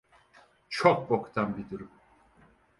[0.69, 1.89] Çok boktan bir durum.